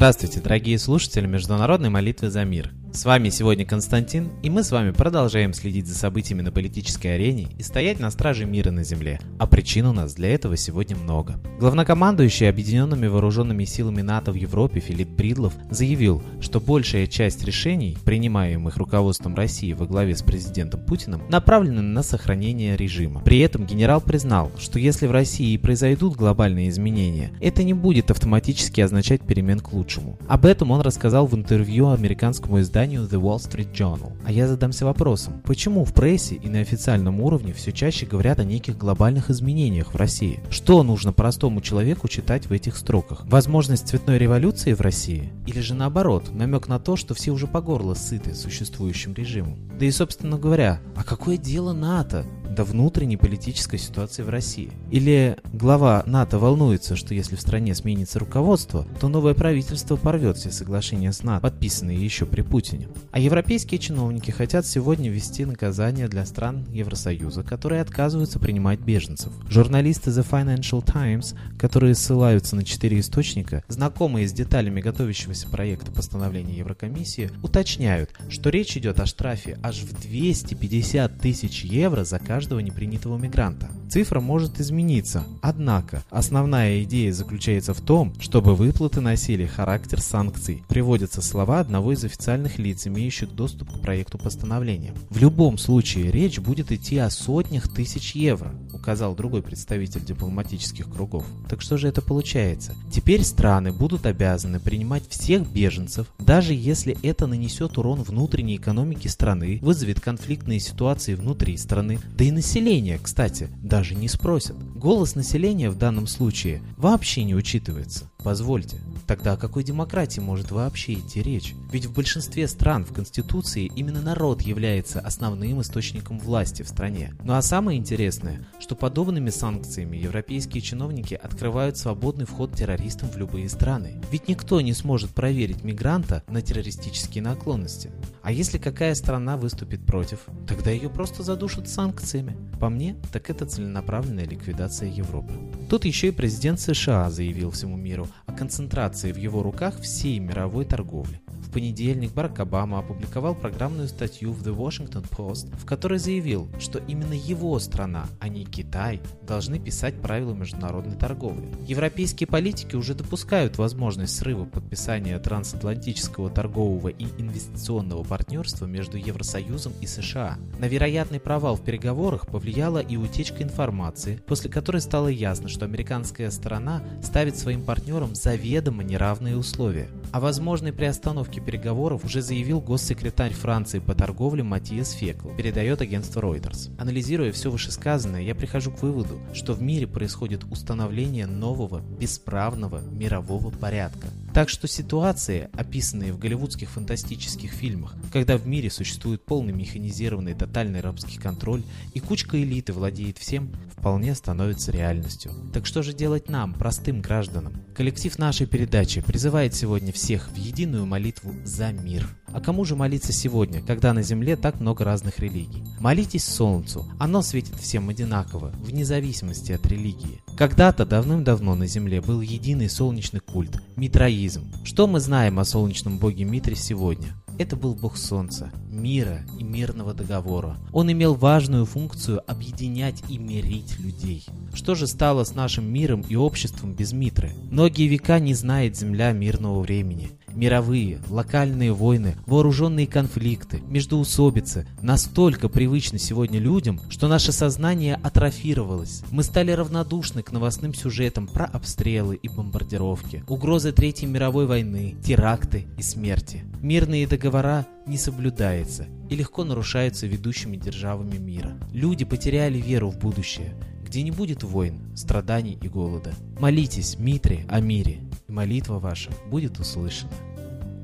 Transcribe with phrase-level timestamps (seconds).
[0.00, 2.72] Здравствуйте, дорогие слушатели Международной молитвы за мир.
[3.00, 7.48] С вами сегодня Константин, и мы с вами продолжаем следить за событиями на политической арене
[7.56, 9.18] и стоять на страже мира на Земле.
[9.38, 11.40] А причин у нас для этого сегодня много.
[11.58, 18.76] Главнокомандующий Объединенными Вооруженными Силами НАТО в Европе Филипп Бридлов заявил, что большая часть решений, принимаемых
[18.76, 23.22] руководством России во главе с президентом Путиным, направлены на сохранение режима.
[23.22, 28.82] При этом генерал признал, что если в России произойдут глобальные изменения, это не будет автоматически
[28.82, 30.18] означать перемен к лучшему.
[30.28, 34.12] Об этом он рассказал в интервью американскому изданию изданию The Wall Street Journal.
[34.24, 38.44] А я задамся вопросом, почему в прессе и на официальном уровне все чаще говорят о
[38.44, 40.40] неких глобальных изменениях в России?
[40.50, 43.24] Что нужно простому человеку читать в этих строках?
[43.26, 45.32] Возможность цветной революции в России?
[45.46, 49.58] Или же наоборот, намек на то, что все уже по горло сыты существующим режимом?
[49.78, 54.72] Да и собственно говоря, а какое дело НАТО до внутренней политической ситуации в России.
[54.90, 60.50] Или глава НАТО волнуется, что если в стране сменится руководство, то новое правительство порвет все
[60.50, 62.88] соглашения с НАТО, подписанные еще при Путине.
[63.12, 69.32] А европейские чиновники хотят сегодня ввести наказания для стран Евросоюза, которые отказываются принимать беженцев.
[69.48, 76.58] Журналисты The Financial Times, которые ссылаются на четыре источника, знакомые с деталями готовящегося проекта постановления
[76.58, 82.60] Еврокомиссии, уточняют, что речь идет о штрафе аж в 250 тысяч евро за каждый каждого
[82.60, 83.68] непринятого мигранта.
[83.90, 90.62] Цифра может измениться, однако основная идея заключается в том, чтобы выплаты носили характер санкций.
[90.66, 94.94] Приводятся слова одного из официальных лиц, имеющих доступ к проекту постановления.
[95.10, 101.26] В любом случае речь будет идти о сотнях тысяч евро, указал другой представитель дипломатических кругов.
[101.50, 102.74] Так что же это получается?
[102.90, 109.58] Теперь страны будут обязаны принимать всех беженцев, даже если это нанесет урон внутренней экономике страны,
[109.60, 114.56] вызовет конфликтные ситуации внутри страны, да и и население, кстати, даже не спросят.
[114.76, 118.08] Голос населения в данном случае вообще не учитывается.
[118.22, 118.76] Позвольте,
[119.06, 121.54] тогда о какой демократии может вообще идти речь?
[121.72, 127.14] Ведь в большинстве стран в Конституции именно народ является основным источником власти в стране.
[127.24, 133.48] Ну а самое интересное, что подобными санкциями европейские чиновники открывают свободный вход террористам в любые
[133.48, 134.02] страны.
[134.10, 137.90] Ведь никто не сможет проверить мигранта на террористические наклонности.
[138.22, 142.36] А если какая страна выступит против, тогда ее просто задушат санкциями.
[142.60, 145.32] По мне, так это целенаправленная ликвидация Европы.
[145.70, 150.64] Тут еще и президент США заявил всему миру о концентрации в его руках всей мировой
[150.64, 151.20] торговли.
[151.50, 156.78] В понедельник Барак Обама опубликовал программную статью в The Washington Post, в которой заявил, что
[156.78, 161.52] именно его страна, а не Китай, должны писать правила международной торговли.
[161.66, 169.88] Европейские политики уже допускают возможность срыва подписания трансатлантического торгового и инвестиционного партнерства между Евросоюзом и
[169.88, 170.38] США.
[170.60, 176.30] На вероятный провал в переговорах повлияла и утечка информации, после которой стало ясно, что американская
[176.30, 179.88] сторона ставит своим партнерам заведомо неравные условия.
[180.12, 186.70] О возможной приостановке переговоров уже заявил госсекретарь Франции по торговле Матиас Фекл, передает агентство Reuters.
[186.78, 193.50] Анализируя все вышесказанное, я прихожу к выводу, что в мире происходит установление нового, бесправного мирового
[193.50, 194.08] порядка.
[194.32, 200.80] Так что ситуации, описанные в голливудских фантастических фильмах, когда в мире существует полный механизированный тотальный
[200.80, 201.64] рабский контроль
[201.94, 205.32] и кучка элиты владеет всем, вполне становятся реальностью.
[205.52, 207.54] Так что же делать нам, простым гражданам?
[207.74, 212.08] Коллектив нашей передачи призывает сегодня всех в единую молитву за мир.
[212.32, 215.64] А кому же молиться сегодня, когда на Земле так много разных религий?
[215.80, 220.20] Молитесь Солнцу, оно светит всем одинаково, вне зависимости от религии.
[220.36, 224.50] Когда-то давным-давно на Земле был единый солнечный культ– митраизм.
[224.64, 227.14] Что мы знаем о солнечном боге Митре сегодня?
[227.40, 230.58] Это был бог солнца, мира и мирного договора.
[230.72, 234.26] Он имел важную функцию объединять и мирить людей.
[234.52, 237.32] Что же стало с нашим миром и обществом без Митры?
[237.50, 240.10] Многие века не знает Земля мирного времени.
[240.34, 249.02] Мировые, локальные войны, вооруженные конфликты, междоусобицы настолько привычны сегодня людям, что наше сознание атрофировалось.
[249.10, 255.66] Мы стали равнодушны к новостным сюжетам про обстрелы и бомбардировки, угрозы Третьей мировой войны, теракты
[255.78, 256.44] и смерти.
[256.60, 261.58] Мирные договора не соблюдаются и легко нарушаются ведущими державами мира.
[261.72, 263.54] Люди потеряли веру в будущее,
[263.84, 266.12] где не будет войн, страданий и голода.
[266.38, 270.12] Молитесь, Митре, о мире и молитва ваша будет услышана.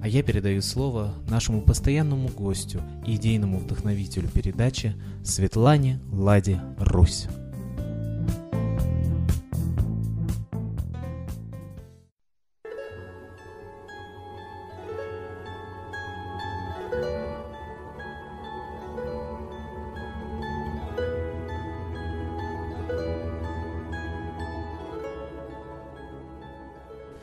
[0.06, 4.94] А я передаю слово нашему постоянному гостю идейному вдохновителю передачи
[5.24, 7.26] Светлане Ладе Русь.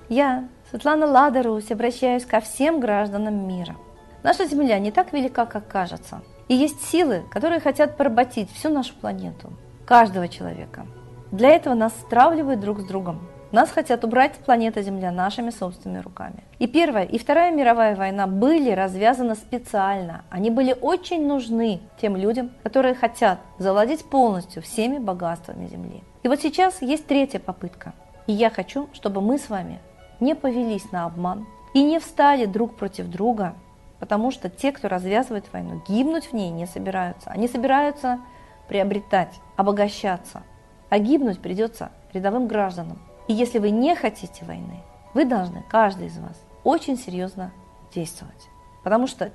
[0.10, 3.76] Я Светлана Ладарусь, обращаюсь ко всем гражданам мира.
[4.24, 6.24] Наша Земля не так велика, как кажется.
[6.48, 9.54] И есть силы, которые хотят поработить всю нашу планету,
[9.86, 10.88] каждого человека.
[11.32, 13.20] Для этого нас стравливают друг с другом.
[13.52, 16.44] Нас хотят убрать с планеты Земля нашими собственными руками.
[16.58, 20.24] И Первая, и Вторая мировая война были развязаны специально.
[20.32, 26.04] Они были очень нужны тем людям, которые хотят завладеть полностью всеми богатствами Земли.
[26.24, 27.94] И вот сейчас есть третья попытка.
[28.26, 29.80] И я хочу, чтобы мы с вами
[30.20, 33.56] не повелись на обман и не встали друг против друга,
[34.00, 37.30] потому что те, кто развязывает войну, гибнуть в ней не собираются.
[37.30, 38.20] Они собираются
[38.68, 40.44] приобретать, обогащаться,
[40.90, 43.00] а гибнуть придется рядовым гражданам.
[43.28, 44.84] И если вы не хотите войны,
[45.14, 47.52] вы должны, каждый из вас, очень серьезно
[47.94, 48.50] действовать.
[48.84, 49.32] Потому что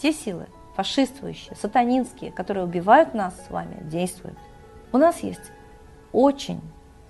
[0.00, 4.38] те силы, фашистующие, сатанинские, которые убивают нас с вами, действуют.
[4.92, 5.52] У нас есть
[6.12, 6.60] очень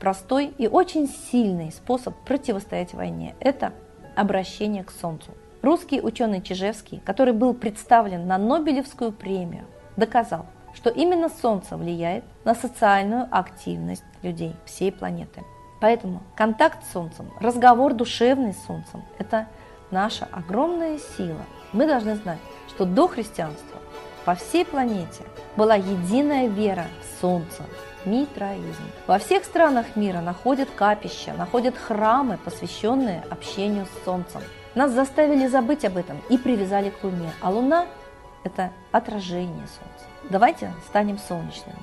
[0.02, 3.72] простой и очень сильный способ противостоять войне– это
[4.16, 5.30] обращение к Солнцу.
[5.62, 9.64] Русский ученый Чижевский, который был представлен на Нобелевскую премию,
[9.96, 15.44] доказал, что именно Солнце влияет на социальную активность людей всей планеты.
[15.80, 19.46] Поэтому контакт с Солнцем, разговор душевный с Солнцем– это
[19.92, 21.42] наша огромная сила.
[21.72, 23.78] Мы должны знать, что до христианства
[24.24, 25.24] по всей планете
[25.56, 27.62] была единая вера в Солнце,
[28.04, 28.84] митраизм.
[29.06, 34.42] Во всех странах мира находят капища, находят храмы, посвященные общению с Солнцем.
[34.74, 37.86] Нас заставили забыть об этом и привязали к Луне, а Луна–
[38.44, 40.06] это отражение Солнца.
[40.30, 41.78] Давайте станем солнечными.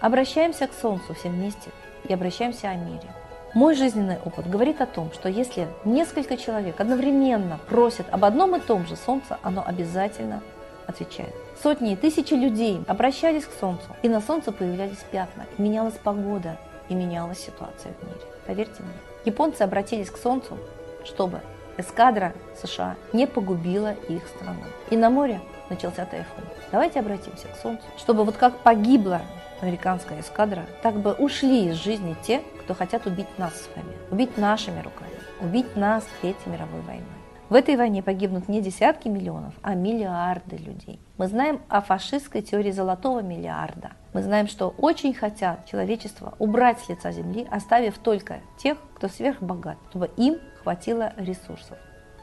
[0.00, 1.70] Обращаемся к Солнцу все вместе
[2.08, 3.14] и обращаемся о мире.
[3.52, 8.60] Мой жизненный опыт говорит о том, что если несколько человек одновременно просят об одном и
[8.60, 10.40] том же Солнце, оно обязательно
[10.86, 11.34] отвечает.
[11.62, 16.56] Сотни и тысячи людей обращались к Солнцу, и на Солнце появлялись пятна, и менялась погода,
[16.88, 18.20] и менялась ситуация в мире.
[18.46, 18.92] Поверьте мне.
[19.26, 20.56] Японцы обратились к Солнцу,
[21.04, 21.42] чтобы
[21.76, 24.62] эскадра США не погубила их страну.
[24.88, 26.44] И на море начался тайфун.
[26.72, 29.20] Давайте обратимся к Солнцу, чтобы вот как погибла
[29.60, 34.38] американская эскадра, так бы ушли из жизни те, кто хотят убить нас с вами, убить
[34.38, 37.19] нашими руками, убить нас Третьей мировой войной.
[37.50, 41.00] В этой войне погибнут не десятки миллионов, а миллиарды людей.
[41.18, 43.90] Мы знаем о фашистской теории золотого миллиарда.
[44.12, 49.78] Мы знаем, что очень хотят человечество убрать с лица земли, оставив только тех, кто сверхбогат,
[49.88, 51.76] чтобы им хватило ресурсов.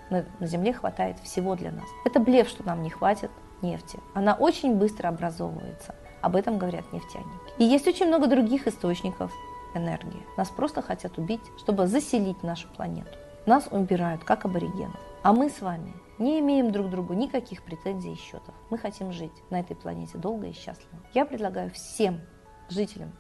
[0.10, 1.88] На, земле хватает всего для нас.
[2.06, 3.30] Это блеф, что нам не хватит
[3.62, 4.00] нефти.
[4.14, 5.94] Она очень быстро образовывается.
[6.22, 7.28] Об этом говорят нефтяники.
[7.58, 9.34] И есть очень много других источников
[9.76, 10.26] энергии.
[10.38, 13.10] Нас просто хотят убить, чтобы заселить нашу планету.
[13.46, 15.00] Нас убирают, как аборигенов.
[15.24, 18.54] А мы с вами не имеем друг другу никаких претензий и счетов.
[18.70, 21.00] Мы хотим жить на этой планете долго и счастливо.
[21.14, 22.22] Я предлагаю всем
[22.70, 23.12] жителям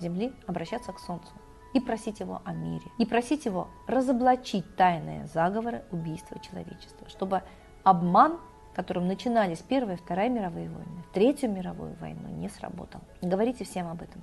[0.00, 1.32] Земли обращаться к Солнцу
[1.74, 7.42] и просить его о мире, и просить его разоблачить тайные заговоры убийства человечества, чтобы
[7.82, 8.38] обман,
[8.74, 13.00] которым начинались Первая и Вторая мировые войны, Третью мировую войну, не сработал.
[13.20, 14.22] Говорите всем об этом.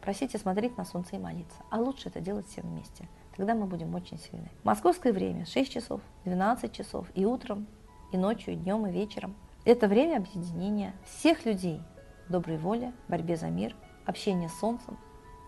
[0.00, 1.58] Просите смотреть на Солнце и молиться.
[1.70, 3.08] А лучше это делать всем вместе
[3.38, 4.50] тогда мы будем очень сильны.
[4.64, 7.66] Московское время 6 часов, 12 часов и утром,
[8.12, 9.36] и ночью, и днем, и вечером.
[9.64, 11.80] Это время объединения всех людей,
[12.28, 13.76] доброй воли, борьбе за мир,
[14.06, 14.98] общения с Солнцем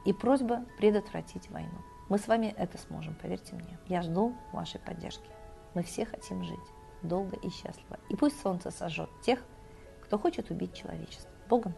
[0.06, 1.78] и просьба предотвратить войну.
[2.08, 3.76] Мы с вами это сможем, поверьте мне.
[3.86, 5.28] Я жду вашей поддержки.
[5.74, 6.58] Мы все хотим жить
[7.02, 7.98] долго и счастливо.
[8.08, 9.40] И пусть Солнце сожжет тех,
[10.04, 11.28] кто хочет убить человечество.
[11.48, 11.74] Богом!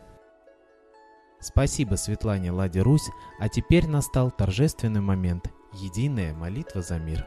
[1.41, 7.27] Спасибо Светлане Ладе Русь, а теперь настал торжественный момент– Единая молитва за мир.